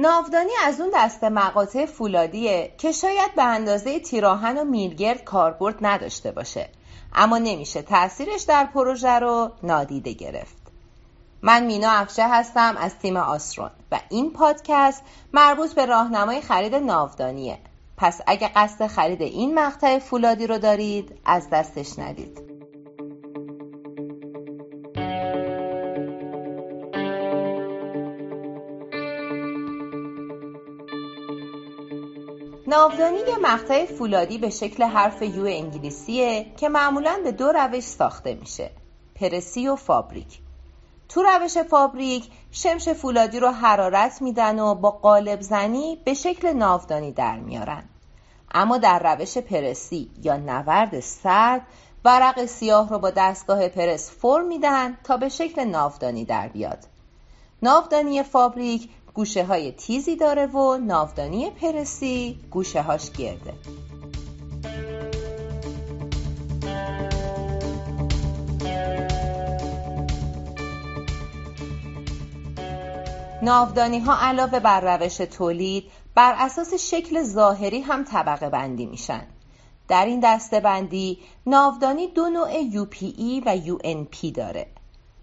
[0.00, 6.32] ناودانی از اون دست مقاطع فولادیه که شاید به اندازه تیراهن و میرگرد کاربرد نداشته
[6.32, 6.68] باشه.
[7.14, 10.56] اما نمیشه تاثیرش در پروژه رو نادیده گرفت.
[11.42, 17.58] من مینا افشه هستم از تیم آسرون و این پادکست مربوط به راهنمای خرید ناودانیه.
[17.96, 22.47] پس اگه قصد خرید این مقطع فولادی رو دارید از دستش ندید.
[32.68, 38.34] ناودانی یه مقطع فولادی به شکل حرف یو انگلیسیه که معمولا به دو روش ساخته
[38.34, 38.70] میشه
[39.14, 40.38] پرسی و فابریک.
[41.08, 47.12] تو روش فابریک شمش فولادی رو حرارت میدن و با قالب زنی به شکل ناودانی
[47.12, 47.84] در میارن.
[48.54, 51.62] اما در روش پرسی یا نورد سرد
[52.04, 56.78] ورق سیاه رو با دستگاه پرس فرم میدن تا به شکل ناودانی در بیاد.
[57.62, 63.52] ناودانی فابریک گوشه های تیزی داره و ناودانی پرسی گوشه هاش گرده.
[73.42, 75.84] ناودانی ها علاوه بر روش تولید
[76.14, 79.26] بر اساس شکل ظاهری هم طبقه بندی میشن.
[79.88, 84.66] در این دسته بندی ناودانی دو نوع UPE و UNP داره.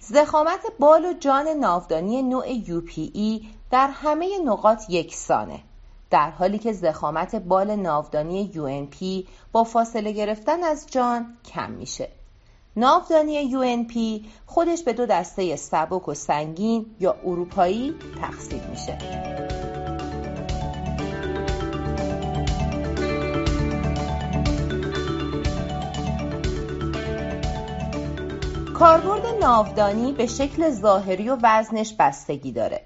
[0.00, 5.60] زخامت بال و جان ناودانی نوع UPE در همه نقاط یکسانه.
[6.10, 12.08] در حالی که زخامت بال ناودانی UNP با فاصله گرفتن از جان کم میشه.
[12.76, 19.57] ناودانی UNP خودش به دو دسته سبک و سنگین یا اروپایی تقسیم میشه.
[28.78, 32.82] کاربرد ناودانی به شکل ظاهری و وزنش بستگی داره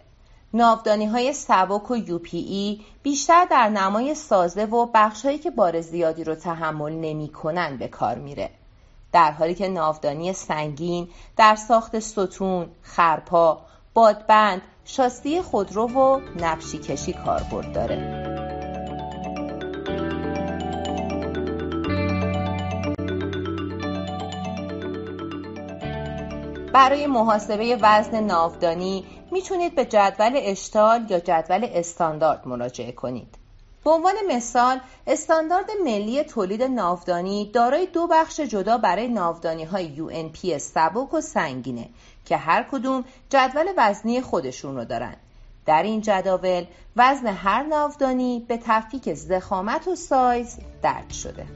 [0.55, 1.99] ناودانی های سبک و
[2.33, 7.89] ای بیشتر در نمای سازه و بخشهایی که بار زیادی رو تحمل نمی کنن به
[7.89, 8.51] کار میره
[9.13, 13.61] در حالی که ناودانی سنگین در ساخت ستون، خرپا،
[13.95, 18.22] بادبند، شاسی خودرو و نقشی کشی کاربرد داره.
[26.73, 33.35] برای محاسبه وزن ناودانی می‌تونید به جدول اشتال یا جدول استاندارد مراجعه کنید.
[33.85, 40.57] به عنوان مثال استاندارد ملی تولید ناودانی دارای دو بخش جدا برای ناودانی های UNP
[40.59, 41.89] سبک و سنگینه
[42.25, 45.17] که هر کدوم جدول وزنی خودشون رو دارن
[45.67, 46.65] در این جداول
[46.97, 51.47] وزن هر ناودانی به تفکیک زخامت و سایز درج شده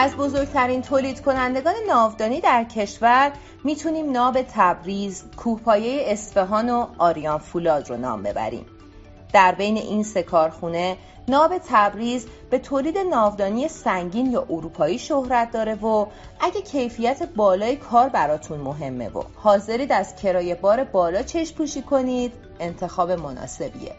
[0.00, 3.32] از بزرگترین تولید کنندگان ناودانی در کشور
[3.64, 8.66] می‌تونیم ناب تبریز، کوهپایه اصفهان و آریان فولاد رو نام ببریم.
[9.32, 10.96] در بین این سه کارخونه
[11.28, 16.06] ناب تبریز به تولید ناودانی سنگین یا اروپایی شهرت داره و
[16.40, 22.32] اگه کیفیت بالای کار براتون مهمه و حاضرید از کرایه بار بالا چشم پوشی کنید
[22.60, 23.92] انتخاب مناسبیه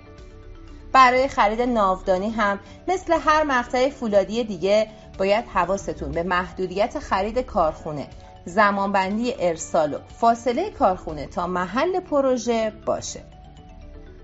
[0.94, 8.08] برای خرید ناودانی هم مثل هر مقطع فولادی دیگه باید حواستون به محدودیت خرید کارخونه
[8.46, 13.22] زمانبندی ارسال و فاصله کارخونه تا محل پروژه باشه.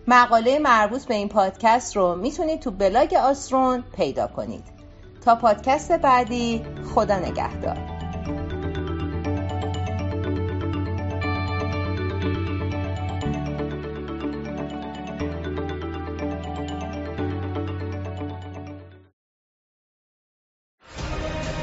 [0.08, 4.64] مقاله مربوط به این پادکست رو می‌تونید تو بلاگ آسرون پیدا کنید.
[5.26, 6.66] تا پادکست بعدی
[6.96, 7.95] خدا نگهدار.